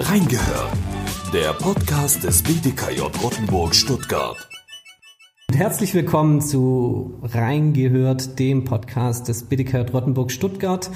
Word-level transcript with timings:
Reingehört, 0.00 0.72
der 1.34 1.52
Podcast 1.54 2.22
des 2.22 2.42
BDKJ 2.42 3.00
Rottenburg 3.20 3.74
Stuttgart. 3.74 4.48
Herzlich 5.52 5.92
willkommen 5.92 6.40
zu 6.40 7.18
Reingehört, 7.22 8.38
dem 8.38 8.64
Podcast 8.64 9.26
des 9.26 9.42
BDKJ 9.42 9.90
Rottenburg 9.92 10.30
Stuttgart. 10.30 10.88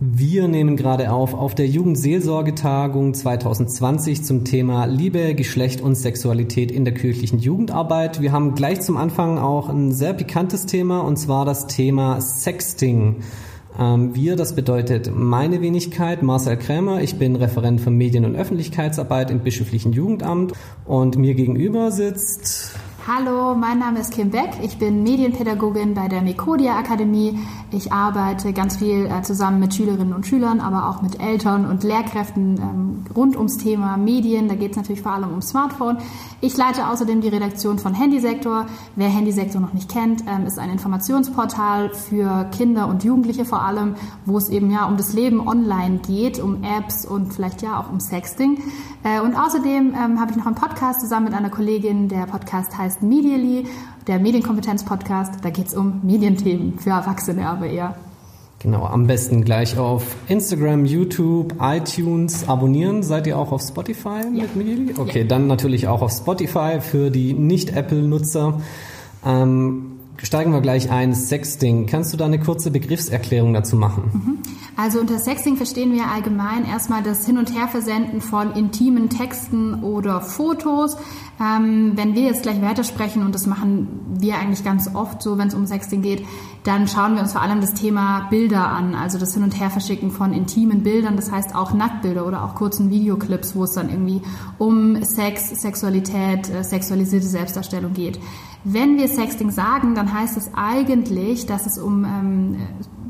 Wir 0.00 0.48
nehmen 0.48 0.76
gerade 0.76 1.12
auf 1.12 1.34
auf 1.34 1.54
der 1.54 1.68
Jugendseelsorgetagung 1.68 3.14
2020 3.14 4.24
zum 4.24 4.44
Thema 4.44 4.86
Liebe, 4.86 5.36
Geschlecht 5.36 5.80
und 5.80 5.94
Sexualität 5.94 6.72
in 6.72 6.84
der 6.84 6.94
kirchlichen 6.94 7.38
Jugendarbeit. 7.38 8.20
Wir 8.20 8.32
haben 8.32 8.56
gleich 8.56 8.80
zum 8.80 8.96
Anfang 8.96 9.38
auch 9.38 9.68
ein 9.68 9.92
sehr 9.92 10.14
pikantes 10.14 10.66
Thema 10.66 11.00
und 11.00 11.16
zwar 11.16 11.44
das 11.44 11.68
Thema 11.68 12.20
Sexting. 12.20 13.22
Ähm, 13.78 14.14
wir, 14.14 14.36
das 14.36 14.54
bedeutet 14.54 15.10
meine 15.14 15.60
Wenigkeit, 15.60 16.22
Marcel 16.22 16.56
Krämer. 16.56 17.02
Ich 17.02 17.18
bin 17.18 17.36
Referent 17.36 17.80
für 17.80 17.90
Medien- 17.90 18.24
und 18.24 18.36
Öffentlichkeitsarbeit 18.36 19.30
im 19.30 19.40
Bischöflichen 19.40 19.92
Jugendamt 19.92 20.52
und 20.84 21.16
mir 21.16 21.34
gegenüber 21.34 21.90
sitzt 21.90 22.74
Hallo, 23.04 23.56
mein 23.56 23.80
Name 23.80 23.98
ist 23.98 24.12
Kim 24.12 24.30
Beck. 24.30 24.50
Ich 24.62 24.78
bin 24.78 25.02
Medienpädagogin 25.02 25.92
bei 25.92 26.06
der 26.06 26.22
Mekodia 26.22 26.78
Akademie. 26.78 27.36
Ich 27.72 27.92
arbeite 27.92 28.52
ganz 28.52 28.76
viel 28.76 29.06
äh, 29.06 29.22
zusammen 29.22 29.58
mit 29.58 29.74
Schülerinnen 29.74 30.12
und 30.12 30.24
Schülern, 30.24 30.60
aber 30.60 30.88
auch 30.88 31.02
mit 31.02 31.20
Eltern 31.20 31.68
und 31.68 31.82
Lehrkräften 31.82 32.58
ähm, 32.58 33.04
rund 33.16 33.36
ums 33.36 33.56
Thema 33.58 33.96
Medien. 33.96 34.46
Da 34.46 34.54
geht 34.54 34.70
es 34.70 34.76
natürlich 34.76 35.02
vor 35.02 35.10
allem 35.10 35.30
ums 35.30 35.48
Smartphone. 35.48 35.98
Ich 36.44 36.56
leite 36.56 36.88
außerdem 36.88 37.20
die 37.20 37.28
Redaktion 37.28 37.78
von 37.78 37.94
Handysektor. 37.94 38.66
Wer 38.96 39.08
Handysektor 39.08 39.60
noch 39.60 39.74
nicht 39.74 39.88
kennt, 39.88 40.24
ähm, 40.26 40.44
ist 40.44 40.58
ein 40.58 40.70
Informationsportal 40.70 41.90
für 41.90 42.50
Kinder 42.50 42.88
und 42.88 43.04
Jugendliche 43.04 43.44
vor 43.44 43.62
allem, 43.62 43.94
wo 44.26 44.38
es 44.38 44.48
eben 44.48 44.68
ja 44.72 44.86
um 44.86 44.96
das 44.96 45.12
Leben 45.12 45.46
online 45.46 46.00
geht, 46.04 46.40
um 46.40 46.64
Apps 46.64 47.06
und 47.06 47.32
vielleicht 47.32 47.62
ja 47.62 47.78
auch 47.78 47.92
um 47.92 48.00
Sexting. 48.00 48.60
Äh, 49.04 49.20
und 49.20 49.36
außerdem 49.36 49.94
ähm, 49.94 50.20
habe 50.20 50.32
ich 50.32 50.36
noch 50.36 50.46
einen 50.46 50.56
Podcast 50.56 51.00
zusammen 51.00 51.26
mit 51.26 51.34
einer 51.34 51.48
Kollegin. 51.48 52.08
Der 52.08 52.26
Podcast 52.26 52.76
heißt 52.76 53.02
Medially, 53.02 53.68
der 54.08 54.18
Medienkompetenz-Podcast. 54.18 55.44
Da 55.44 55.50
geht 55.50 55.68
es 55.68 55.74
um 55.74 56.00
Medienthemen 56.02 56.76
für 56.76 56.90
Erwachsene 56.90 57.48
aber 57.48 57.66
eher. 57.66 57.94
Genau, 58.62 58.86
am 58.86 59.08
besten 59.08 59.44
gleich 59.44 59.76
auf 59.76 60.14
Instagram, 60.28 60.84
YouTube, 60.84 61.56
iTunes 61.60 62.48
abonnieren. 62.48 63.02
Seid 63.02 63.26
ihr 63.26 63.36
auch 63.36 63.50
auf 63.50 63.60
Spotify 63.60 64.20
ja. 64.32 64.42
mit 64.42 64.54
Medially? 64.54 64.94
Okay, 64.96 65.22
ja. 65.22 65.24
dann 65.24 65.48
natürlich 65.48 65.88
auch 65.88 66.00
auf 66.00 66.12
Spotify 66.12 66.80
für 66.80 67.10
die 67.10 67.32
Nicht-Apple-Nutzer. 67.32 68.60
Ähm, 69.26 69.98
steigen 70.18 70.52
wir 70.52 70.60
gleich 70.60 70.92
ein. 70.92 71.12
Sexting. 71.12 71.86
Kannst 71.86 72.12
du 72.12 72.16
da 72.16 72.26
eine 72.26 72.38
kurze 72.38 72.70
Begriffserklärung 72.70 73.52
dazu 73.52 73.74
machen? 73.74 74.10
Mhm. 74.12 74.38
Also 74.76 75.00
unter 75.00 75.18
Sexting 75.18 75.56
verstehen 75.56 75.92
wir 75.92 76.08
allgemein 76.08 76.64
erstmal 76.64 77.02
das 77.02 77.26
Hin- 77.26 77.38
und 77.38 77.54
Herversenden 77.54 78.20
von 78.20 78.52
intimen 78.52 79.10
Texten 79.10 79.82
oder 79.82 80.20
Fotos. 80.20 80.96
Ähm, 81.40 81.92
wenn 81.94 82.14
wir 82.14 82.22
jetzt 82.22 82.42
gleich 82.42 82.60
weitersprechen, 82.62 83.22
und 83.22 83.34
das 83.34 83.46
machen 83.46 84.16
wir 84.18 84.38
eigentlich 84.38 84.64
ganz 84.64 84.94
oft 84.94 85.22
so, 85.22 85.36
wenn 85.36 85.48
es 85.48 85.54
um 85.54 85.66
Sexting 85.66 86.00
geht, 86.00 86.24
dann 86.64 86.88
schauen 86.88 87.14
wir 87.14 87.22
uns 87.22 87.32
vor 87.32 87.42
allem 87.42 87.60
das 87.60 87.74
Thema 87.74 88.28
Bilder 88.30 88.68
an, 88.68 88.94
also 88.94 89.18
das 89.18 89.34
Hin- 89.34 89.42
und 89.42 89.58
Herverschicken 89.58 90.10
von 90.10 90.32
intimen 90.32 90.82
Bildern, 90.82 91.16
das 91.16 91.30
heißt 91.30 91.54
auch 91.54 91.74
Nacktbilder 91.74 92.26
oder 92.26 92.44
auch 92.44 92.54
kurzen 92.54 92.90
Videoclips, 92.90 93.54
wo 93.54 93.64
es 93.64 93.72
dann 93.72 93.90
irgendwie 93.90 94.22
um 94.58 95.02
Sex, 95.04 95.50
Sexualität, 95.60 96.48
äh, 96.48 96.62
sexualisierte 96.62 97.26
Selbstdarstellung 97.26 97.92
geht. 97.92 98.18
Wenn 98.64 98.96
wir 98.96 99.08
Sexting 99.08 99.50
sagen, 99.50 99.94
dann 99.94 100.12
heißt 100.12 100.36
es 100.36 100.50
eigentlich, 100.54 101.46
dass 101.46 101.66
es 101.66 101.78
um 101.78 102.04
ähm, 102.04 102.56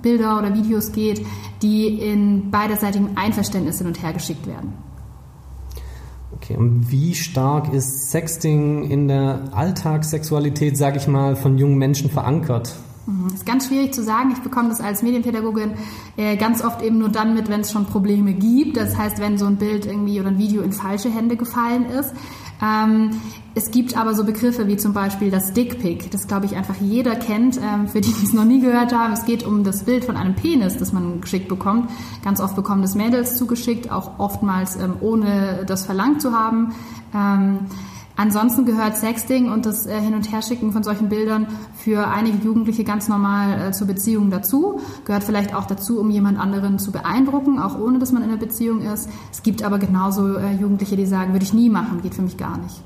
Bilder 0.03 0.39
oder 0.39 0.55
Videos 0.55 0.93
geht, 0.93 1.25
die 1.63 2.01
in 2.01 2.51
beiderseitigem 2.51 3.11
Einverständnis 3.15 3.79
hin 3.79 3.87
und 3.87 4.03
her 4.03 4.13
geschickt 4.13 4.47
werden. 4.47 4.73
Okay, 6.35 6.57
und 6.57 6.91
wie 6.91 7.15
stark 7.15 7.73
ist 7.73 8.11
Sexting 8.11 8.91
in 8.91 9.07
der 9.07 9.45
Alltagssexualität, 9.53 10.77
sage 10.77 10.99
ich 10.99 11.07
mal, 11.07 11.37
von 11.37 11.57
jungen 11.57 11.79
Menschen 11.79 12.11
verankert? 12.11 12.75
Mhm. 13.07 13.29
Ist 13.35 13.47
ganz 13.47 13.67
schwierig 13.67 13.93
zu 13.93 14.03
sagen. 14.03 14.33
Ich 14.33 14.41
bekomme 14.41 14.69
das 14.69 14.81
als 14.81 15.03
Medienpädagogin 15.03 15.73
äh, 16.17 16.37
ganz 16.37 16.65
oft 16.65 16.83
eben 16.83 16.99
nur 16.99 17.09
dann 17.09 17.35
mit, 17.35 17.49
wenn 17.49 17.61
es 17.61 17.73
schon 17.73 17.87
Probleme 17.87 18.33
gibt. 18.33 18.77
Das 18.77 18.97
heißt, 18.97 19.21
wenn 19.21 19.39
so 19.39 19.47
ein 19.47 19.57
Bild 19.57 19.87
irgendwie 19.87 20.21
oder 20.21 20.29
ein 20.29 20.39
Video 20.39 20.63
in 20.63 20.73
falsche 20.73 21.11
Hände 21.11 21.37
gefallen 21.37 21.87
ist. 21.87 22.13
Ähm, 22.63 23.11
es 23.55 23.71
gibt 23.71 23.97
aber 23.97 24.15
so 24.15 24.25
Begriffe 24.25 24.67
wie 24.67 24.77
zum 24.77 24.95
Beispiel 24.95 25.31
das 25.31 25.53
Dickpick, 25.53 26.11
das 26.11 26.27
glaube 26.27 26.47
ich 26.47 26.57
einfach 26.57 26.77
jeder 26.81 27.17
kennt, 27.17 27.59
ähm, 27.59 27.89
für 27.89 28.01
die, 28.01 28.13
die 28.13 28.25
es 28.25 28.33
noch 28.33 28.45
nie 28.45 28.61
gehört 28.61 28.95
haben. 28.95 29.13
Es 29.13 29.27
geht 29.27 29.45
um 29.45 29.65
das 29.65 29.85
Bild 29.85 30.05
von 30.05 30.17
einem 30.17 30.35
Penis, 30.35 30.79
das 30.79 30.93
man 30.93 31.21
geschickt 31.21 31.49
bekommt. 31.49 31.91
Ganz 32.25 32.41
oft 32.41 32.57
bekommen 32.57 32.83
das 32.83 32.95
Mädels 32.95 33.37
zugeschickt, 33.37 33.91
auch 33.91 34.19
oftmals 34.19 34.77
ähm, 34.77 34.95
ohne 35.01 35.65
das 35.67 35.85
verlangt 35.85 36.23
zu 36.23 36.33
haben. 36.33 36.75
Ansonsten 38.23 38.65
gehört 38.65 38.97
Sexting 38.97 39.51
und 39.51 39.67
das 39.67 39.85
äh, 39.85 40.01
Hin- 40.01 40.15
und 40.15 40.31
Herschicken 40.31 40.71
von 40.71 40.85
solchen 40.85 41.09
Bildern 41.09 41.49
für 41.75 42.07
einige 42.07 42.39
Jugendliche 42.39 42.85
ganz 42.85 43.09
normal 43.09 43.71
äh, 43.71 43.73
zur 43.73 43.89
Beziehung 43.89 44.31
dazu. 44.31 44.79
Gehört 45.05 45.25
vielleicht 45.25 45.53
auch 45.57 45.65
dazu, 45.65 45.99
um 45.99 46.09
jemand 46.09 46.39
anderen 46.39 46.79
zu 46.79 46.93
beeindrucken, 46.93 47.59
auch 47.59 47.77
ohne 47.77 47.99
dass 47.99 48.13
man 48.13 48.23
in 48.23 48.29
einer 48.29 48.39
Beziehung 48.39 48.81
ist. 48.81 49.11
Es 49.33 49.43
gibt 49.43 49.65
aber 49.65 49.81
genauso 49.81 50.37
äh, 50.37 50.53
Jugendliche, 50.53 50.95
die 50.95 51.05
sagen, 51.05 51.33
würde 51.33 51.45
ich 51.45 51.53
nie 51.53 51.69
machen, 51.69 52.01
geht 52.01 52.15
für 52.15 52.23
mich 52.23 52.37
gar 52.37 52.59
nicht. 52.59 52.81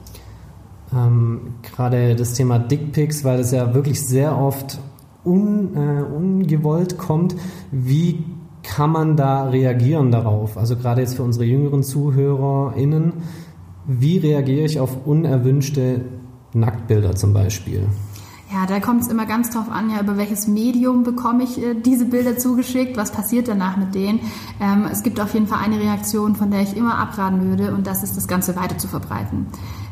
Ähm, 0.97 1.41
Gerade 1.61 2.17
das 2.17 2.33
Thema 2.33 2.59
Dickpics, 2.59 3.23
weil 3.23 3.41
es 3.41 3.51
ja 3.53 3.75
wirklich 3.75 4.07
sehr 4.07 4.39
oft 4.39 4.79
un, 5.23 5.77
äh, 5.77 6.03
ungewollt 6.03 6.97
kommt. 6.97 7.37
Wie 7.71 8.25
kann 8.63 8.91
man 8.91 9.19
da 9.19 9.51
reagieren 9.51 10.11
darauf? 10.11 10.57
Also 10.57 10.77
gerade 10.77 11.03
jetzt 11.03 11.17
für 11.17 11.25
unsere 11.25 11.45
jüngeren 11.45 11.83
ZuhörerInnen 11.83 13.13
wie 13.87 14.19
reagiere 14.19 14.67
ich 14.67 14.81
auf 14.81 15.07
unerwünschte 15.07 16.03
Nacktbilder 16.53 17.15
zum 17.15 17.33
Beispiel? 17.33 17.87
Ja, 18.53 18.65
da 18.65 18.79
kommt 18.79 19.03
es 19.03 19.09
immer 19.09 19.27
ganz 19.27 19.51
drauf 19.51 19.69
an, 19.69 19.91
ja, 19.91 20.01
über 20.01 20.17
welches 20.17 20.47
Medium 20.47 21.03
bekomme 21.03 21.43
ich 21.43 21.61
äh, 21.61 21.75
diese 21.75 22.05
Bilder 22.05 22.39
zugeschickt, 22.39 22.97
was 22.97 23.11
passiert 23.11 23.49
danach 23.49 23.77
mit 23.77 23.95
denen. 23.95 24.21
Ähm, 24.61 24.87
es 24.91 25.03
gibt 25.03 25.19
auf 25.19 25.35
jeden 25.35 25.49
Fall 25.49 25.59
eine 25.65 25.81
Reaktion, 25.81 26.37
von 26.37 26.53
der 26.53 26.63
ich 26.63 26.77
immer 26.77 26.97
abraten 26.97 27.49
würde, 27.49 27.75
und 27.75 27.89
das 27.89 28.05
ist 28.05 28.17
das 28.17 28.29
Ganze 28.29 28.55
weiter 28.55 28.79
zu 28.79 28.87
verbreiten. 28.87 29.47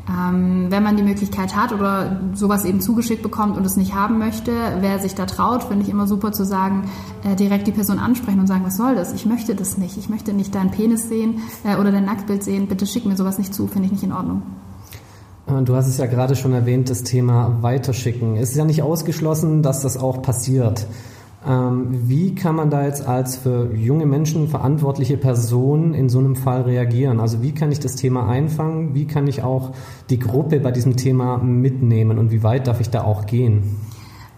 Ähm, 0.06 0.66
wenn 0.69 0.82
man 0.82 0.97
die 0.98 1.03
Möglichkeit 1.03 1.56
hat 1.56 1.72
oder 1.72 2.20
sowas 2.34 2.66
eben 2.66 2.82
zugeschickt 2.82 3.22
bekommt 3.22 3.56
und 3.56 3.65
es 3.65 3.76
nicht 3.76 3.94
haben 3.94 4.19
möchte, 4.19 4.53
wer 4.81 4.98
sich 4.98 5.15
da 5.15 5.25
traut, 5.25 5.65
finde 5.65 5.82
ich 5.82 5.88
immer 5.88 6.06
super 6.06 6.31
zu 6.31 6.44
sagen, 6.44 6.91
äh, 7.25 7.34
direkt 7.37 7.66
die 7.66 7.72
Person 7.72 7.98
ansprechen 7.98 8.38
und 8.38 8.47
sagen, 8.47 8.65
was 8.66 8.76
soll 8.76 8.94
das? 8.94 9.15
Ich 9.15 9.25
möchte 9.25 9.54
das 9.54 9.78
nicht. 9.78 9.97
Ich 9.97 10.10
möchte 10.10 10.34
nicht 10.34 10.54
deinen 10.54 10.70
Penis 10.70 11.09
sehen 11.09 11.41
äh, 11.65 11.76
oder 11.78 11.91
dein 11.91 12.04
Nacktbild 12.04 12.42
sehen. 12.42 12.66
Bitte 12.66 12.87
schick 12.87 13.06
mir 13.06 13.16
sowas 13.16 13.38
nicht 13.38 13.54
zu, 13.54 13.66
finde 13.66 13.87
ich 13.87 13.92
nicht 13.92 14.04
in 14.04 14.12
Ordnung. 14.12 14.42
Äh, 15.47 15.62
du 15.62 15.75
hast 15.75 15.88
es 15.88 15.97
ja 15.97 16.04
gerade 16.06 16.36
schon 16.36 16.53
erwähnt, 16.53 16.91
das 16.91 17.03
Thema 17.03 17.62
Weiterschicken. 17.62 18.36
Es 18.36 18.50
ist 18.50 18.56
ja 18.56 18.66
nicht 18.66 18.82
ausgeschlossen, 18.82 19.62
dass 19.62 19.81
das 19.81 19.97
auch 19.97 20.21
passiert. 20.21 20.81
Ähm, 20.81 20.88
wie 21.47 22.34
kann 22.34 22.56
man 22.56 22.71
da 22.71 22.87
jetzt 22.87 23.06
als 23.06 23.37
für 23.37 23.75
junge 23.75 24.06
Menschen 24.06 24.49
verantwortliche 24.49 25.19
Person 25.19 25.93
in 25.93 26.09
so 26.09 26.19
einem 26.19 26.37
Fall 26.37 26.62
reagieren? 26.62 27.21
Also 27.21 27.43
wie 27.43 27.53
kann 27.53 27.71
ich 27.71 27.81
das 27.81 27.97
Thema 27.97 28.28
einfangen? 28.28 28.94
Wie 28.94 29.06
kann 29.06 29.27
ich 29.27 29.43
auch 29.43 29.72
die 30.09 30.19
Gruppe 30.19 30.60
bei 30.60 30.71
diesem 30.71 30.97
Thema 30.97 31.38
mitnehmen 31.38 32.19
und 32.19 32.31
wie 32.31 32.43
weit 32.43 32.66
darf 32.66 32.81
ich 32.81 32.88
da 32.88 33.04
auch 33.04 33.27
gehen? 33.27 33.77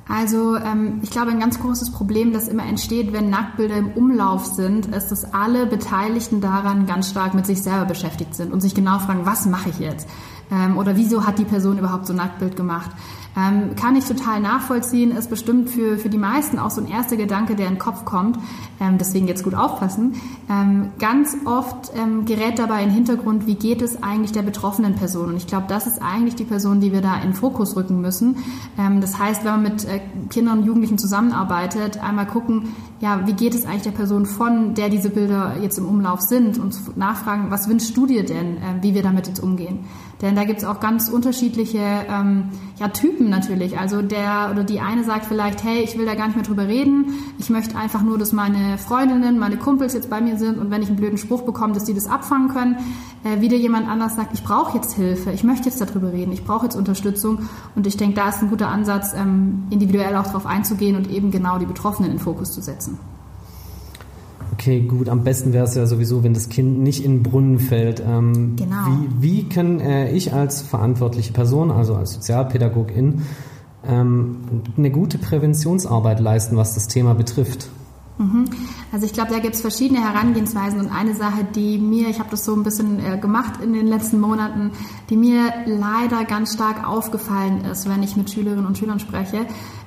Also 0.09 0.57
ähm, 0.57 1.01
ich 1.03 1.11
glaube, 1.11 1.33
ein 1.33 1.41
ganz 1.41 1.61
großes 1.61 1.91
Problem, 1.91 2.33
das 2.33 2.47
immer 2.47 2.65
entsteht, 2.65 3.13
wenn 3.13 3.29
Nacktbilder 3.29 3.77
im 3.77 3.91
Umlauf 3.93 4.47
sind, 4.47 4.87
ist, 4.87 5.09
dass 5.09 5.33
alle 5.33 5.67
Beteiligten 5.67 6.41
daran 6.41 6.87
ganz 6.87 7.11
stark 7.11 7.35
mit 7.35 7.45
sich 7.45 7.61
selber 7.63 7.87
beschäftigt 7.87 8.35
sind 8.35 8.53
und 8.53 8.61
sich 8.61 8.75
genau 8.75 9.01
fragen, 9.01 9.27
was 9.27 9.47
mache 9.47 9.71
ich 9.71 9.81
jetzt? 9.81 10.09
Ähm, 10.51 10.79
oder 10.79 10.97
wieso 10.97 11.27
hat 11.27 11.39
die 11.39 11.45
Person 11.45 11.79
überhaupt 11.79 12.07
so 12.07 12.13
ein 12.13 12.17
Nacktbild 12.17 12.57
gemacht? 12.57 12.91
Ähm, 13.39 13.77
kann 13.77 13.97
ich 13.97 14.07
total 14.07 14.41
nachvollziehen, 14.41 15.11
ist 15.15 15.29
bestimmt 15.29 15.69
für, 15.69 15.99
für 15.99 16.09
die 16.09 16.17
meisten 16.17 16.59
auch 16.59 16.71
so 16.71 16.81
ein 16.81 16.89
erster 16.89 17.19
Gedanke, 17.19 17.55
der 17.55 17.67
in 17.67 17.75
den 17.75 17.79
Kopf 17.79 18.07
kommt. 18.07 18.39
Ähm, 18.81 18.97
deswegen 18.97 19.29
jetzt 19.29 19.45
gut 19.45 19.55
aufpassen. 19.55 20.15
Ähm, 20.49 20.93
ganz 20.99 21.37
oft 21.45 21.93
ähm, 21.95 22.25
gerät 22.25 22.59
dabei 22.59 22.83
in 22.83 22.89
den 22.89 22.95
Hintergrund, 22.95 23.47
wie 23.47 23.57
geht 23.57 23.83
es 23.83 24.03
eigentlich 24.03 24.33
der 24.33 24.41
betroffenen 24.41 24.95
Person? 24.95 25.29
Und 25.31 25.37
ich 25.37 25.47
glaube, 25.47 25.67
das 25.69 25.87
ist 25.87 26.01
eigentlich 26.01 26.35
die 26.35 26.45
Person, 26.45 26.81
die 26.81 26.93
wir 26.93 27.03
da 27.03 27.21
in 27.21 27.35
Fokus 27.35 27.77
rücken 27.77 28.01
müssen. 28.01 28.37
Ähm, 28.79 29.03
das 29.03 29.19
heißt, 29.19 29.45
wenn 29.45 29.53
man 29.53 29.63
mit 29.65 29.85
äh, 29.85 30.01
Kindern 30.31 30.61
und 30.61 30.65
Jugendlichen 30.65 30.97
zusammenarbeitet, 30.97 32.03
einmal 32.03 32.27
gucken, 32.27 32.75
ja, 33.01 33.27
wie 33.27 33.35
geht 33.35 33.55
es 33.55 33.67
eigentlich 33.67 33.83
der 33.83 33.91
Person 33.91 34.25
von, 34.25 34.75
der 34.75 34.89
diese 34.89 35.11
Bilder 35.11 35.57
jetzt 35.61 35.77
im 35.77 35.87
Umlauf 35.87 36.23
sind 36.23 36.59
und 36.59 36.97
nachfragen, 36.97 37.51
was 37.51 37.69
wünschst 37.69 37.95
du 37.95 38.07
dir 38.07 38.25
denn, 38.25 38.57
äh, 38.57 38.61
wie 38.81 38.95
wir 38.95 39.03
damit 39.03 39.27
jetzt 39.27 39.43
umgehen? 39.43 39.81
Denn 40.23 40.35
da 40.35 40.45
gibt 40.45 40.61
es 40.61 40.65
auch 40.65 40.81
ganz 40.81 41.11
unterschiedliche 41.11 41.79
ähm, 41.79 42.51
ja, 42.79 42.89
Typen 42.89 43.29
natürlich. 43.29 43.79
Also 43.79 44.01
der 44.01 44.49
oder 44.51 44.65
die 44.65 44.81
eine 44.81 45.05
sagt 45.05 45.27
vielleicht, 45.27 45.63
hey, 45.63 45.83
ich 45.83 45.99
will 45.99 46.07
da 46.07 46.15
gar 46.15 46.27
nicht 46.27 46.37
mehr 46.37 46.45
drüber 46.45 46.67
reden. 46.67 47.13
Ich 47.39 47.51
möchte 47.51 47.77
einfach 47.77 48.03
nur, 48.03 48.17
dass 48.17 48.33
meine 48.33 48.79
Freundinnen, 48.79 49.39
meine 49.39 49.59
Kumpels 49.59 49.93
jetzt 49.93 50.09
bei 50.09 50.23
mir 50.23 50.39
sind 50.39 50.59
und 50.59 50.71
wenn 50.71 50.83
ich 50.83 50.89
einen 50.89 50.97
blöden 50.97 51.19
Spruch 51.19 51.43
bekomme, 51.43 51.75
dass 51.75 51.85
die 51.85 51.95
das 51.95 52.07
abfangen 52.07 52.49
können. 52.49 52.77
Äh, 53.25 53.43
wieder 53.43 53.57
jemand 53.57 53.89
anders 53.89 54.17
sagt, 54.17 54.33
ich 54.33 54.43
brauche 54.43 54.77
jetzt 54.77 54.95
Hilfe, 54.95 55.33
ich 55.33 55.45
möchte 55.45 55.69
jetzt 55.69 55.81
darüber 55.81 56.13
reden, 56.13 56.33
ich 56.33 56.45
brauche 56.45 56.65
jetzt 56.65 56.77
Unterstützung. 56.77 57.41
Und 57.75 57.87
ich 57.87 57.99
denke, 57.99 58.17
da 58.17 58.31
ist 58.31 58.43
ein 58.43 58.49
guter 58.49 58.69
Ansatz, 58.69 59.13
ähm, 59.15 59.65
individuell 59.69 60.17
auch 60.17 60.27
darauf 60.27 60.47
einzugehen 60.47 60.97
und 60.97 61.11
eben 61.11 61.31
genau 61.31 61.59
die 61.59 61.67
Betroffenen 61.67 62.11
in 62.11 62.17
den 62.17 62.23
Fokus 62.23 62.53
zu 62.53 62.63
setzen. 62.63 62.99
Okay, 64.59 64.81
gut. 64.81 65.11
Am 65.11 65.23
besten 65.23 65.53
wäre 65.53 65.65
es 65.65 65.75
ja 65.75 65.87
sowieso, 65.87 66.25
wenn 66.25 66.33
das 66.33 66.49
Kind 66.49 66.79
nicht 66.79 67.05
in 67.05 67.17
den 67.17 67.23
Brunnen 67.23 67.59
fällt. 67.59 68.01
Ähm, 68.01 68.57
Genau. 68.57 68.87
Wie, 69.21 69.43
wie 69.43 69.49
kann 69.49 69.81
äh, 69.81 70.11
ich 70.13 70.33
als 70.33 70.63
verantwortliche 70.63 71.35
Person, 71.35 71.71
also 71.71 71.95
als 71.95 72.15
Sozialpädagogin, 72.15 73.23
ähm, 73.87 74.39
eine 74.77 74.91
gute 74.91 75.19
Präventionsarbeit 75.19 76.21
leisten, 76.21 76.57
was 76.57 76.75
das 76.75 76.89
Thema 76.89 77.15
betrifft? 77.15 77.69
Also 78.93 79.05
ich 79.05 79.13
glaube, 79.13 79.31
da 79.31 79.41
gibt 79.41 79.57
es 79.57 79.61
verschiedene 79.61 80.01
Herangehensweisen 80.01 80.81
und 80.81 80.89
eine 80.89 81.15
Sache, 81.15 81.47
die 81.55 81.77
mir, 81.77 82.09
ich 82.09 82.19
habe 82.19 82.31
das 82.31 82.47
so 82.47 82.55
ein 82.55 82.63
bisschen 82.63 82.99
äh, 82.99 83.19
gemacht 83.19 83.61
in 83.63 83.75
den 83.75 83.87
letzten 83.87 84.21
Monaten, 84.21 84.71
die 85.11 85.19
mir 85.19 85.53
leider 85.67 86.25
ganz 86.25 86.55
stark 86.55 86.89
aufgefallen 86.89 87.67
ist, 87.71 87.87
wenn 87.87 88.03
ich 88.03 88.17
mit 88.17 88.31
Schülerinnen 88.31 88.65
und 88.65 88.79
Schülern 88.79 89.01
spreche, 89.01 89.45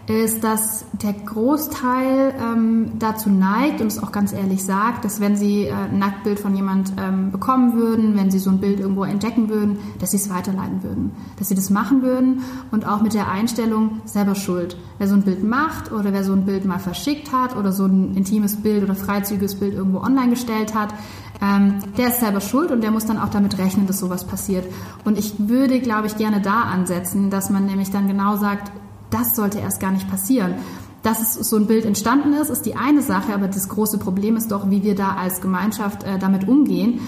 ist, 0.09 0.43
dass 0.43 0.85
der 0.93 1.13
Großteil 1.13 2.33
ähm, 2.39 2.91
dazu 2.97 3.29
neigt 3.29 3.79
und 3.79 3.87
es 3.87 4.01
auch 4.01 4.11
ganz 4.11 4.33
ehrlich 4.33 4.63
sagt, 4.63 5.05
dass 5.05 5.19
wenn 5.19 5.35
sie 5.35 5.65
äh, 5.65 5.73
ein 5.73 5.99
Nacktbild 5.99 6.39
von 6.39 6.55
jemand 6.55 6.93
ähm, 6.97 7.31
bekommen 7.31 7.73
würden, 7.75 8.17
wenn 8.17 8.31
sie 8.31 8.39
so 8.39 8.49
ein 8.49 8.59
Bild 8.59 8.79
irgendwo 8.79 9.03
entdecken 9.03 9.49
würden, 9.49 9.77
dass 9.99 10.11
sie 10.11 10.17
es 10.17 10.29
weiterleiten 10.29 10.83
würden, 10.83 11.11
dass 11.37 11.49
sie 11.49 11.55
das 11.55 11.69
machen 11.69 12.01
würden 12.01 12.41
und 12.71 12.87
auch 12.87 13.01
mit 13.01 13.13
der 13.13 13.29
Einstellung 13.29 14.01
selber 14.05 14.35
schuld. 14.35 14.77
Wer 14.97 15.07
so 15.07 15.15
ein 15.15 15.21
Bild 15.21 15.43
macht 15.43 15.91
oder 15.91 16.11
wer 16.11 16.23
so 16.23 16.33
ein 16.33 16.45
Bild 16.45 16.65
mal 16.65 16.79
verschickt 16.79 17.31
hat 17.31 17.55
oder 17.55 17.71
so 17.71 17.85
ein 17.85 18.15
intimes 18.15 18.55
Bild 18.57 18.83
oder 18.83 18.95
freizügiges 18.95 19.59
Bild 19.59 19.73
irgendwo 19.73 19.99
online 19.99 20.31
gestellt 20.31 20.73
hat, 20.73 20.93
ähm, 21.41 21.75
der 21.97 22.09
ist 22.09 22.19
selber 22.19 22.41
schuld 22.41 22.71
und 22.71 22.81
der 22.81 22.91
muss 22.91 23.05
dann 23.05 23.17
auch 23.17 23.29
damit 23.29 23.57
rechnen, 23.57 23.87
dass 23.87 23.99
sowas 23.99 24.25
passiert. 24.25 24.65
Und 25.05 25.17
ich 25.17 25.35
würde, 25.37 25.79
glaube 25.79 26.07
ich, 26.07 26.17
gerne 26.17 26.41
da 26.41 26.63
ansetzen, 26.63 27.29
dass 27.29 27.49
man 27.49 27.65
nämlich 27.65 27.91
dann 27.91 28.07
genau 28.07 28.35
sagt, 28.35 28.71
das 29.09 29.35
sollte 29.35 29.59
erst 29.59 29.79
gar 29.79 29.91
nicht 29.91 30.09
passieren. 30.09 30.55
Dass 31.03 31.21
es 31.21 31.49
so 31.49 31.55
ein 31.55 31.67
Bild 31.67 31.85
entstanden 31.85 32.33
ist, 32.33 32.49
ist 32.49 32.65
die 32.65 32.75
eine 32.75 33.01
Sache, 33.01 33.33
aber 33.33 33.47
das 33.47 33.69
große 33.69 33.99
Problem 33.99 34.35
ist 34.35 34.51
doch, 34.51 34.69
wie 34.69 34.83
wir 34.83 34.95
da 34.95 35.15
als 35.15 35.39
Gemeinschaft 35.39 36.03
äh, 36.03 36.19
damit 36.19 36.47
umgehen 36.47 36.99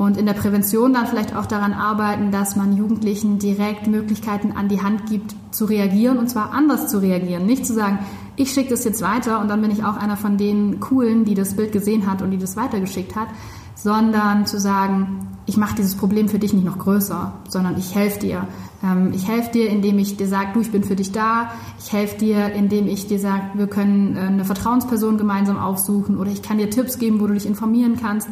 und 0.00 0.16
in 0.16 0.24
der 0.24 0.32
Prävention 0.32 0.94
dann 0.94 1.06
vielleicht 1.06 1.36
auch 1.36 1.44
daran 1.44 1.74
arbeiten, 1.74 2.30
dass 2.30 2.56
man 2.56 2.74
Jugendlichen 2.74 3.38
direkt 3.38 3.86
Möglichkeiten 3.86 4.52
an 4.52 4.68
die 4.68 4.82
Hand 4.82 5.04
gibt, 5.10 5.34
zu 5.50 5.66
reagieren 5.66 6.16
und 6.16 6.30
zwar 6.30 6.52
anders 6.52 6.88
zu 6.88 7.02
reagieren. 7.02 7.44
Nicht 7.44 7.66
zu 7.66 7.74
sagen, 7.74 7.98
ich 8.36 8.52
schicke 8.52 8.70
das 8.70 8.84
jetzt 8.84 9.02
weiter 9.02 9.42
und 9.42 9.48
dann 9.48 9.60
bin 9.60 9.70
ich 9.70 9.84
auch 9.84 9.98
einer 9.98 10.16
von 10.16 10.38
den 10.38 10.80
Coolen, 10.80 11.26
die 11.26 11.34
das 11.34 11.54
Bild 11.54 11.72
gesehen 11.72 12.10
hat 12.10 12.22
und 12.22 12.30
die 12.30 12.38
das 12.38 12.56
weitergeschickt 12.56 13.14
hat, 13.14 13.28
sondern 13.74 14.46
zu 14.46 14.58
sagen, 14.58 15.28
ich 15.44 15.58
mache 15.58 15.74
dieses 15.76 15.96
Problem 15.96 16.30
für 16.30 16.38
dich 16.38 16.54
nicht 16.54 16.64
noch 16.64 16.78
größer, 16.78 17.34
sondern 17.48 17.76
ich 17.76 17.94
helfe 17.94 18.20
dir. 18.20 18.48
Ähm, 18.82 19.12
ich 19.14 19.28
helfe 19.28 19.52
dir, 19.52 19.68
indem 19.68 19.98
ich 19.98 20.16
dir 20.16 20.26
sage, 20.26 20.50
du, 20.54 20.60
ich 20.60 20.70
bin 20.70 20.84
für 20.84 20.96
dich 20.96 21.12
da. 21.12 21.52
Ich 21.78 21.92
helfe 21.92 22.18
dir, 22.18 22.52
indem 22.52 22.86
ich 22.86 23.06
dir 23.06 23.18
sage, 23.18 23.42
wir 23.54 23.66
können 23.66 24.16
äh, 24.16 24.20
eine 24.20 24.44
Vertrauensperson 24.44 25.18
gemeinsam 25.18 25.58
aufsuchen 25.58 26.18
oder 26.18 26.30
ich 26.30 26.42
kann 26.42 26.58
dir 26.58 26.70
Tipps 26.70 26.98
geben, 26.98 27.20
wo 27.20 27.26
du 27.26 27.34
dich 27.34 27.46
informieren 27.46 27.96
kannst. 28.00 28.28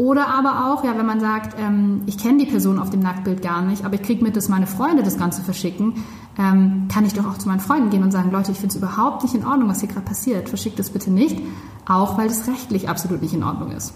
Oder 0.00 0.28
aber 0.28 0.72
auch, 0.72 0.82
ja, 0.82 0.96
wenn 0.96 1.04
man 1.04 1.20
sagt, 1.20 1.56
ähm, 1.60 2.02
ich 2.06 2.16
kenne 2.16 2.38
die 2.38 2.50
Person 2.50 2.78
auf 2.78 2.88
dem 2.88 3.00
Nacktbild 3.00 3.42
gar 3.42 3.60
nicht, 3.60 3.84
aber 3.84 3.96
ich 3.96 4.02
kriege 4.02 4.24
mit, 4.24 4.34
dass 4.34 4.48
meine 4.48 4.66
Freunde 4.66 5.02
das 5.02 5.18
Ganze 5.18 5.42
verschicken, 5.42 5.92
ähm, 6.38 6.88
kann 6.90 7.04
ich 7.04 7.12
doch 7.12 7.26
auch 7.26 7.36
zu 7.36 7.48
meinen 7.48 7.60
Freunden 7.60 7.90
gehen 7.90 8.02
und 8.02 8.10
sagen, 8.10 8.30
Leute, 8.30 8.50
ich 8.50 8.56
finde 8.56 8.74
es 8.74 8.76
überhaupt 8.76 9.22
nicht 9.24 9.34
in 9.34 9.44
Ordnung, 9.44 9.68
was 9.68 9.80
hier 9.80 9.90
gerade 9.90 10.06
passiert. 10.06 10.48
Verschickt 10.48 10.78
das 10.78 10.88
bitte 10.88 11.10
nicht, 11.10 11.38
auch 11.86 12.16
weil 12.16 12.28
das 12.28 12.48
rechtlich 12.48 12.88
absolut 12.88 13.20
nicht 13.20 13.34
in 13.34 13.42
Ordnung 13.42 13.72
ist. 13.72 13.92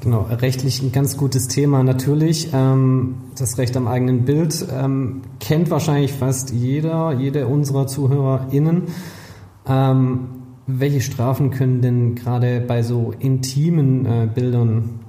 Genau, 0.00 0.22
rechtlich 0.30 0.80
ein 0.80 0.92
ganz 0.92 1.16
gutes 1.16 1.48
Thema 1.48 1.82
natürlich. 1.82 2.50
Ähm, 2.52 3.16
das 3.36 3.58
Recht 3.58 3.76
am 3.76 3.88
eigenen 3.88 4.24
Bild 4.24 4.64
ähm, 4.72 5.22
kennt 5.40 5.70
wahrscheinlich 5.70 6.12
fast 6.12 6.50
jeder, 6.50 7.12
jede 7.14 7.48
unserer 7.48 7.88
ZuhörerInnen. 7.88 8.82
Ähm, 9.66 10.28
welche 10.68 11.00
Strafen 11.00 11.50
können 11.50 11.82
denn 11.82 12.14
gerade 12.14 12.60
bei 12.60 12.82
so 12.82 13.12
intimen 13.18 14.06
äh, 14.06 14.28
Bildern 14.32 15.00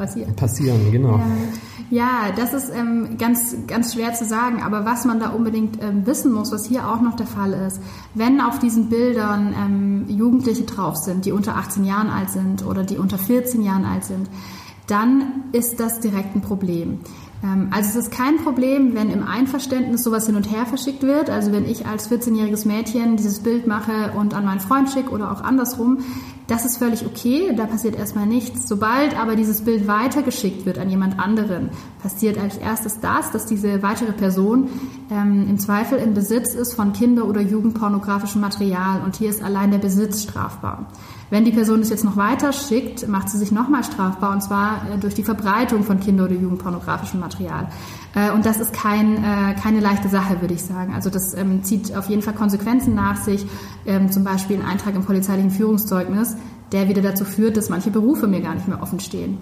Passiert. 0.00 0.36
passieren? 0.36 0.90
Genau. 0.90 1.14
Ähm, 1.16 1.48
ja, 1.90 2.30
das 2.36 2.52
ist 2.54 2.70
ähm, 2.74 3.16
ganz, 3.18 3.56
ganz 3.66 3.94
schwer 3.94 4.14
zu 4.14 4.24
sagen, 4.24 4.62
aber 4.62 4.84
was 4.84 5.04
man 5.04 5.18
da 5.18 5.30
unbedingt 5.30 5.82
ähm, 5.82 6.06
wissen 6.06 6.32
muss, 6.32 6.52
was 6.52 6.66
hier 6.66 6.88
auch 6.88 7.00
noch 7.00 7.16
der 7.16 7.26
Fall 7.26 7.52
ist, 7.52 7.80
wenn 8.14 8.40
auf 8.40 8.58
diesen 8.60 8.88
Bildern 8.88 9.54
ähm, 9.58 10.04
Jugendliche 10.08 10.62
drauf 10.62 10.96
sind, 10.96 11.26
die 11.26 11.32
unter 11.32 11.56
18 11.56 11.84
Jahren 11.84 12.08
alt 12.08 12.30
sind 12.30 12.64
oder 12.64 12.84
die 12.84 12.96
unter 12.96 13.18
14 13.18 13.62
Jahren 13.62 13.84
alt 13.84 14.04
sind, 14.04 14.28
dann 14.86 15.44
ist 15.52 15.80
das 15.80 16.00
direkt 16.00 16.34
ein 16.34 16.42
Problem. 16.42 17.00
Ähm, 17.42 17.68
also 17.70 17.90
es 17.90 18.06
ist 18.06 18.12
kein 18.12 18.38
Problem, 18.38 18.94
wenn 18.94 19.10
im 19.10 19.22
Einverständnis 19.22 20.02
sowas 20.02 20.26
hin 20.26 20.36
und 20.36 20.50
her 20.50 20.66
verschickt 20.66 21.02
wird. 21.02 21.30
Also 21.30 21.52
wenn 21.52 21.68
ich 21.68 21.86
als 21.86 22.10
14-jähriges 22.10 22.66
Mädchen 22.66 23.16
dieses 23.16 23.40
Bild 23.40 23.66
mache 23.66 24.12
und 24.16 24.34
an 24.34 24.44
meinen 24.44 24.60
Freund 24.60 24.90
schicke 24.90 25.10
oder 25.10 25.32
auch 25.32 25.42
andersrum, 25.42 25.98
das 26.50 26.64
ist 26.64 26.78
völlig 26.78 27.06
okay, 27.06 27.52
da 27.56 27.64
passiert 27.66 27.94
erstmal 27.94 28.26
nichts. 28.26 28.66
Sobald 28.68 29.16
aber 29.16 29.36
dieses 29.36 29.62
Bild 29.62 29.86
weitergeschickt 29.86 30.66
wird 30.66 30.78
an 30.78 30.90
jemand 30.90 31.20
anderen, 31.20 31.70
passiert 32.02 32.38
als 32.38 32.56
erstes 32.56 32.98
das, 32.98 33.30
dass 33.30 33.46
diese 33.46 33.84
weitere 33.84 34.10
Person 34.12 34.68
ähm, 35.12 35.46
im 35.48 35.58
Zweifel 35.60 35.98
im 35.98 36.12
Besitz 36.12 36.54
ist 36.54 36.74
von 36.74 36.92
Kinder- 36.92 37.26
oder 37.26 37.40
Jugendpornografischem 37.40 38.40
Material 38.40 39.02
und 39.04 39.14
hier 39.14 39.30
ist 39.30 39.44
allein 39.44 39.70
der 39.70 39.78
Besitz 39.78 40.24
strafbar. 40.24 40.88
Wenn 41.30 41.44
die 41.44 41.52
Person 41.52 41.80
es 41.80 41.90
jetzt 41.90 42.04
noch 42.04 42.16
weiter 42.16 42.52
schickt, 42.52 43.06
macht 43.06 43.28
sie 43.28 43.38
sich 43.38 43.52
nochmal 43.52 43.84
strafbar 43.84 44.32
und 44.32 44.42
zwar 44.42 44.82
äh, 44.90 44.98
durch 44.98 45.14
die 45.14 45.22
Verbreitung 45.22 45.84
von 45.84 46.00
Kinder- 46.00 46.24
oder 46.24 46.34
Jugendpornografischem 46.34 47.20
Material. 47.20 47.68
Äh, 48.14 48.32
und 48.32 48.44
das 48.44 48.58
ist 48.58 48.72
kein, 48.72 49.16
äh, 49.16 49.54
keine 49.54 49.78
leichte 49.80 50.08
Sache, 50.08 50.40
würde 50.40 50.54
ich 50.54 50.62
sagen. 50.62 50.92
Also 50.92 51.08
das 51.08 51.34
ähm, 51.34 51.62
zieht 51.62 51.96
auf 51.96 52.08
jeden 52.08 52.22
Fall 52.22 52.34
Konsequenzen 52.34 52.94
nach 52.94 53.16
sich, 53.16 53.46
ähm, 53.86 54.10
zum 54.10 54.24
Beispiel 54.24 54.56
ein 54.56 54.66
Eintrag 54.66 54.96
im 54.96 55.04
polizeilichen 55.04 55.50
Führungszeugnis, 55.52 56.36
der 56.72 56.88
wieder 56.88 57.02
dazu 57.02 57.24
führt, 57.24 57.56
dass 57.56 57.68
manche 57.68 57.90
Berufe 57.90 58.26
mir 58.26 58.40
gar 58.40 58.54
nicht 58.54 58.66
mehr 58.66 58.82
offen 58.82 58.98
stehen. 58.98 59.38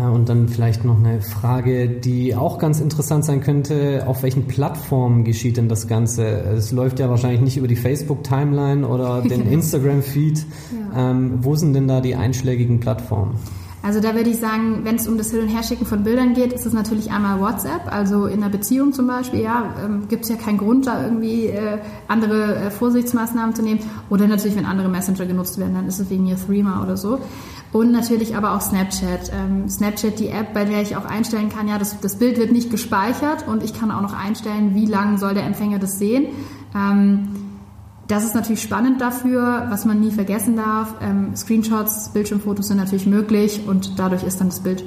Äh, 0.00 0.10
Und 0.10 0.28
dann 0.28 0.48
vielleicht 0.48 0.84
noch 0.84 0.98
eine 0.98 1.20
Frage, 1.20 1.88
die 1.88 2.34
auch 2.34 2.58
ganz 2.58 2.80
interessant 2.80 3.24
sein 3.24 3.40
könnte. 3.40 4.04
Auf 4.06 4.22
welchen 4.22 4.46
Plattformen 4.46 5.24
geschieht 5.24 5.56
denn 5.56 5.68
das 5.68 5.86
Ganze? 5.86 6.26
Es 6.26 6.72
läuft 6.72 6.98
ja 6.98 7.08
wahrscheinlich 7.10 7.40
nicht 7.40 7.56
über 7.56 7.68
die 7.68 7.76
Facebook-Timeline 7.76 8.86
oder 8.86 9.22
den 9.22 9.46
Instagram-Feed. 9.52 10.46
Ähm, 10.96 11.38
wo 11.42 11.54
sind 11.54 11.74
denn 11.74 11.88
da 11.88 12.00
die 12.00 12.14
einschlägigen 12.14 12.80
Plattformen? 12.80 13.34
Also 13.82 13.98
da 14.00 14.14
würde 14.14 14.28
ich 14.28 14.36
sagen, 14.36 14.80
wenn 14.84 14.96
es 14.96 15.08
um 15.08 15.16
das 15.16 15.30
Hin- 15.30 15.40
und 15.40 15.48
Herschicken 15.48 15.86
von 15.86 16.04
Bildern 16.04 16.34
geht, 16.34 16.52
ist 16.52 16.66
es 16.66 16.74
natürlich 16.74 17.10
einmal 17.10 17.40
WhatsApp. 17.40 17.90
Also 17.90 18.26
in 18.26 18.42
einer 18.42 18.50
Beziehung 18.50 18.92
zum 18.92 19.06
Beispiel, 19.06 19.40
ja, 19.40 19.74
ähm, 19.82 20.06
gibt 20.06 20.24
es 20.24 20.28
ja 20.28 20.36
keinen 20.36 20.58
Grund, 20.58 20.86
da 20.86 21.02
irgendwie 21.02 21.46
äh, 21.46 21.78
andere 22.06 22.56
äh, 22.56 22.70
Vorsichtsmaßnahmen 22.70 23.54
zu 23.54 23.62
nehmen. 23.62 23.80
Oder 24.10 24.26
natürlich, 24.26 24.56
wenn 24.56 24.66
andere 24.66 24.90
Messenger 24.90 25.24
genutzt 25.24 25.58
werden, 25.58 25.74
dann 25.74 25.86
ist 25.86 25.98
es 25.98 26.10
wegen 26.10 26.26
ihr 26.26 26.36
Threema 26.36 26.82
oder 26.82 26.98
so. 26.98 27.20
Und 27.72 27.92
natürlich 27.92 28.36
aber 28.36 28.54
auch 28.54 28.60
Snapchat. 28.60 29.30
Ähm, 29.32 29.68
Snapchat, 29.68 30.18
die 30.18 30.28
App, 30.28 30.54
bei 30.54 30.64
der 30.64 30.82
ich 30.82 30.96
auch 30.96 31.04
einstellen 31.04 31.48
kann, 31.50 31.68
ja, 31.68 31.78
das, 31.78 32.00
das 32.00 32.18
Bild 32.18 32.36
wird 32.38 32.50
nicht 32.50 32.70
gespeichert 32.70 33.46
und 33.46 33.62
ich 33.62 33.78
kann 33.78 33.92
auch 33.92 34.00
noch 34.00 34.12
einstellen, 34.12 34.74
wie 34.74 34.86
lang 34.86 35.18
soll 35.18 35.34
der 35.34 35.44
Empfänger 35.44 35.78
das 35.78 35.98
sehen. 35.98 36.28
Ähm, 36.74 37.28
das 38.08 38.24
ist 38.24 38.34
natürlich 38.34 38.62
spannend 38.62 39.00
dafür, 39.00 39.66
was 39.68 39.84
man 39.84 40.00
nie 40.00 40.10
vergessen 40.10 40.56
darf. 40.56 40.96
Ähm, 41.00 41.36
Screenshots, 41.36 42.08
Bildschirmfotos 42.08 42.66
sind 42.66 42.78
natürlich 42.78 43.06
möglich 43.06 43.60
und 43.68 44.00
dadurch 44.00 44.24
ist 44.24 44.40
dann 44.40 44.48
das 44.48 44.60
Bild 44.60 44.84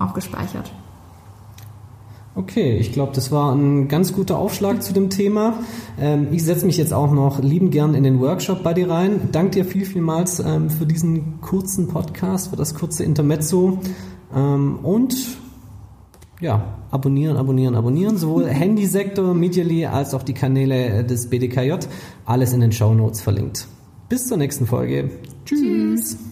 auch 0.00 0.12
gespeichert. 0.12 0.72
Okay, 2.34 2.78
ich 2.78 2.92
glaube, 2.92 3.12
das 3.14 3.30
war 3.30 3.54
ein 3.54 3.88
ganz 3.88 4.14
guter 4.14 4.38
Aufschlag 4.38 4.82
zu 4.82 4.94
dem 4.94 5.10
Thema. 5.10 5.60
Ähm, 6.00 6.28
ich 6.32 6.42
setze 6.44 6.64
mich 6.64 6.78
jetzt 6.78 6.94
auch 6.94 7.12
noch 7.12 7.42
lieben 7.42 7.70
gern 7.70 7.94
in 7.94 8.04
den 8.04 8.20
Workshop 8.20 8.62
bei 8.62 8.72
dir 8.72 8.88
rein. 8.88 9.28
Dank 9.32 9.52
dir 9.52 9.66
viel, 9.66 9.84
vielmals 9.84 10.40
ähm, 10.40 10.70
für 10.70 10.86
diesen 10.86 11.42
kurzen 11.42 11.88
Podcast, 11.88 12.48
für 12.48 12.56
das 12.56 12.74
kurze 12.74 13.04
Intermezzo. 13.04 13.78
Ähm, 14.34 14.78
und 14.82 15.14
ja, 16.40 16.78
abonnieren, 16.90 17.36
abonnieren, 17.36 17.74
abonnieren. 17.74 18.16
Sowohl 18.16 18.46
Handysektor, 18.48 19.34
Medially 19.34 19.84
als 19.84 20.14
auch 20.14 20.22
die 20.22 20.34
Kanäle 20.34 21.04
des 21.04 21.28
BDKJ. 21.28 21.86
Alles 22.24 22.54
in 22.54 22.60
den 22.60 22.72
Show 22.72 22.94
Notes 22.94 23.20
verlinkt. 23.20 23.68
Bis 24.08 24.26
zur 24.26 24.38
nächsten 24.38 24.66
Folge. 24.66 25.10
Tschüss. 25.44 25.60
Tschüss. 25.60 26.31